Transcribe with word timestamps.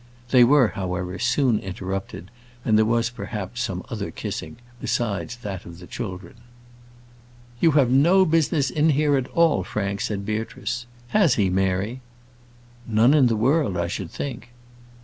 They 0.31 0.43
were, 0.43 0.69
however, 0.69 1.19
soon 1.19 1.59
interrupted, 1.59 2.31
and 2.65 2.75
there 2.75 2.85
was, 2.87 3.11
perhaps, 3.11 3.61
some 3.61 3.83
other 3.89 4.09
kissing 4.09 4.55
besides 4.81 5.35
that 5.43 5.63
of 5.63 5.77
the 5.77 5.85
children. 5.85 6.33
"You 7.59 7.73
have 7.73 7.91
no 7.91 8.25
business 8.25 8.71
in 8.71 8.89
here 8.89 9.15
at 9.15 9.27
all, 9.27 9.63
Frank," 9.63 10.01
said 10.01 10.25
Beatrice. 10.25 10.87
"Has 11.09 11.35
he, 11.35 11.51
Mary?" 11.51 12.01
"None 12.87 13.13
in 13.13 13.27
the 13.27 13.35
world, 13.35 13.77
I 13.77 13.85
should 13.85 14.09
think." 14.09 14.49